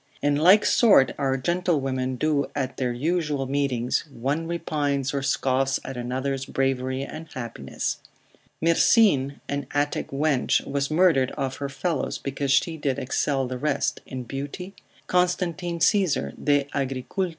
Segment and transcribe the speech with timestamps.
[0.19, 5.95] In like sort our gentlewomen do at their usual meetings, one repines or scoffs at
[5.95, 7.99] another's bravery and happiness.
[8.63, 14.01] Myrsine, an Attic wench, was murdered of her fellows, because she did excel the rest
[14.07, 14.73] in beauty,
[15.05, 17.29] Constantine, Agricult.